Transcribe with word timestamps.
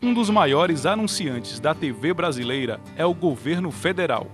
Um 0.00 0.14
dos 0.14 0.30
maiores 0.30 0.86
anunciantes 0.86 1.58
da 1.58 1.74
TV 1.74 2.14
brasileira 2.14 2.80
é 2.96 3.04
o 3.04 3.12
governo 3.12 3.72
federal. 3.72 4.28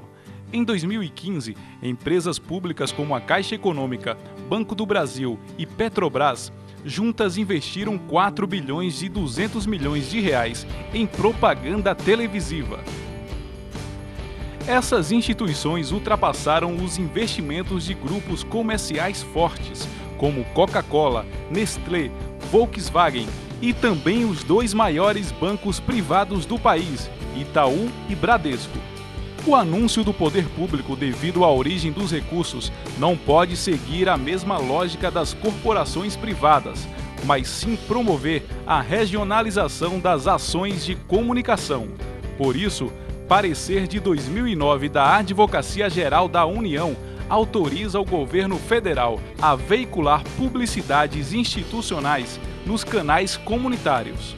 Em 0.52 0.62
2015, 0.62 1.56
empresas 1.82 2.38
públicas 2.38 2.92
como 2.92 3.14
a 3.14 3.20
Caixa 3.20 3.54
Econômica, 3.54 4.14
Banco 4.46 4.74
do 4.74 4.84
Brasil 4.84 5.38
e 5.56 5.64
Petrobras 5.64 6.52
juntas 6.84 7.38
investiram 7.38 7.96
4 7.96 8.46
bilhões 8.46 9.00
e 9.02 9.08
200 9.08 9.64
milhões 9.64 10.10
de 10.10 10.20
reais 10.20 10.66
em 10.92 11.06
propaganda 11.06 11.94
televisiva. 11.94 12.78
Essas 14.68 15.10
instituições 15.12 15.92
ultrapassaram 15.92 16.76
os 16.76 16.98
investimentos 16.98 17.86
de 17.86 17.94
grupos 17.94 18.44
comerciais 18.44 19.22
fortes, 19.22 19.88
como 20.18 20.44
Coca-Cola, 20.52 21.24
Nestlé, 21.50 22.10
Volkswagen 22.52 23.26
e 23.64 23.72
também 23.72 24.26
os 24.26 24.44
dois 24.44 24.74
maiores 24.74 25.32
bancos 25.32 25.80
privados 25.80 26.44
do 26.44 26.58
país, 26.58 27.10
Itaú 27.34 27.90
e 28.10 28.14
Bradesco. 28.14 28.76
O 29.46 29.56
anúncio 29.56 30.04
do 30.04 30.12
poder 30.12 30.46
público 30.50 30.94
devido 30.94 31.42
à 31.42 31.50
origem 31.50 31.90
dos 31.90 32.12
recursos 32.12 32.70
não 32.98 33.16
pode 33.16 33.56
seguir 33.56 34.06
a 34.06 34.18
mesma 34.18 34.58
lógica 34.58 35.10
das 35.10 35.32
corporações 35.32 36.14
privadas, 36.14 36.86
mas 37.24 37.48
sim 37.48 37.74
promover 37.74 38.42
a 38.66 38.82
regionalização 38.82 39.98
das 39.98 40.26
ações 40.26 40.84
de 40.84 40.94
comunicação. 40.94 41.88
Por 42.36 42.56
isso, 42.56 42.92
parecer 43.26 43.86
de 43.86 43.98
2009 43.98 44.90
da 44.90 45.16
Advocacia 45.16 45.88
Geral 45.88 46.28
da 46.28 46.44
União 46.44 46.94
autoriza 47.28 48.00
o 48.00 48.04
governo 48.04 48.58
federal 48.58 49.20
a 49.40 49.54
veicular 49.54 50.22
publicidades 50.36 51.32
institucionais 51.32 52.38
nos 52.66 52.84
canais 52.84 53.36
comunitários. 53.36 54.34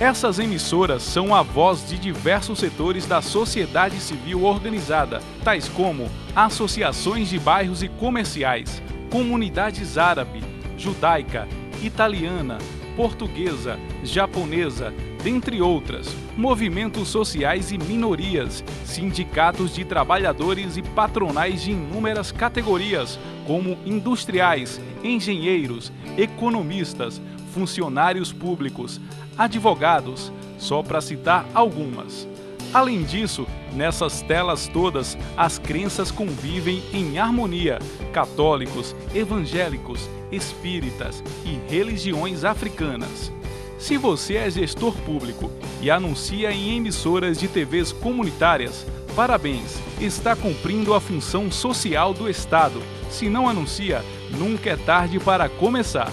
Essas 0.00 0.38
emissoras 0.38 1.02
são 1.02 1.34
a 1.34 1.42
voz 1.42 1.88
de 1.88 1.98
diversos 1.98 2.60
setores 2.60 3.04
da 3.04 3.20
sociedade 3.20 3.98
civil 3.98 4.44
organizada, 4.44 5.20
tais 5.42 5.68
como 5.68 6.08
associações 6.36 7.28
de 7.28 7.38
bairros 7.38 7.82
e 7.82 7.88
comerciais, 7.88 8.80
comunidades 9.10 9.98
árabe, 9.98 10.40
judaica, 10.76 11.48
italiana, 11.82 12.58
portuguesa, 12.94 13.76
japonesa, 14.04 14.94
dentre 15.22 15.60
outras, 15.60 16.14
movimentos 16.36 17.08
sociais 17.08 17.72
e 17.72 17.78
minorias, 17.78 18.64
sindicatos 18.84 19.74
de 19.74 19.84
trabalhadores 19.84 20.76
e 20.76 20.82
patronais 20.82 21.62
de 21.62 21.72
inúmeras 21.72 22.30
categorias, 22.30 23.18
como 23.46 23.78
industriais, 23.84 24.80
engenheiros, 25.02 25.92
economistas, 26.16 27.20
funcionários 27.52 28.32
públicos, 28.32 29.00
advogados, 29.36 30.32
só 30.58 30.82
para 30.82 31.00
citar 31.00 31.46
algumas. 31.54 32.28
Além 32.72 33.02
disso, 33.02 33.46
nessas 33.72 34.20
telas 34.20 34.68
todas, 34.68 35.16
as 35.36 35.58
crenças 35.58 36.10
convivem 36.10 36.82
em 36.92 37.18
harmonia: 37.18 37.78
católicos, 38.12 38.94
evangélicos, 39.14 40.08
espíritas 40.30 41.24
e 41.44 41.58
religiões 41.72 42.44
africanas. 42.44 43.32
Se 43.78 43.96
você 43.96 44.34
é 44.34 44.50
gestor 44.50 44.92
público 44.98 45.50
e 45.80 45.88
anuncia 45.88 46.50
em 46.50 46.76
emissoras 46.76 47.38
de 47.38 47.46
TVs 47.46 47.92
comunitárias, 47.92 48.84
parabéns, 49.14 49.78
está 50.00 50.34
cumprindo 50.34 50.94
a 50.94 51.00
função 51.00 51.50
social 51.50 52.12
do 52.12 52.28
Estado. 52.28 52.82
Se 53.08 53.28
não 53.28 53.48
anuncia, 53.48 54.04
nunca 54.36 54.70
é 54.70 54.76
tarde 54.76 55.20
para 55.20 55.48
começar. 55.48 56.10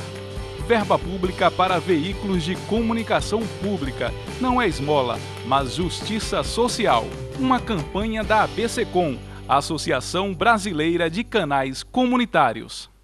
Verba 0.68 0.98
pública 0.98 1.50
para 1.50 1.80
veículos 1.80 2.44
de 2.44 2.56
comunicação 2.68 3.42
pública 3.62 4.14
não 4.40 4.62
é 4.62 4.68
esmola, 4.68 5.20
mas 5.46 5.76
justiça 5.76 6.44
social. 6.44 7.06
Uma 7.40 7.60
campanha 7.60 8.24
da 8.24 8.44
ABCCom, 8.44 9.18
Associação 9.50 10.34
Brasileira 10.34 11.10
de 11.10 11.24
Canais 11.24 11.84
Comunitários. 11.84 12.95